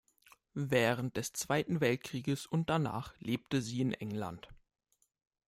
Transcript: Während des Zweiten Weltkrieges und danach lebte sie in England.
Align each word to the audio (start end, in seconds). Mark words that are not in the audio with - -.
Während 0.55 1.15
des 1.15 1.31
Zweiten 1.33 1.79
Weltkrieges 1.79 2.47
und 2.47 2.71
danach 2.71 3.13
lebte 3.19 3.61
sie 3.61 3.81
in 3.81 3.93
England. 3.93 4.47